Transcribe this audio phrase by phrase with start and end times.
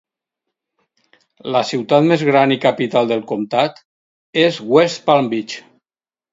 [1.55, 3.79] La ciutat més gran i capital del comtat
[4.49, 5.59] és West Palm Beach.